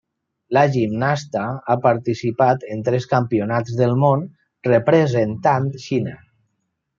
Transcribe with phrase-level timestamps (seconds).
[0.57, 1.43] La gimnasta
[1.73, 4.25] ha participat en tres campionats del Món
[4.71, 6.17] representant Xina.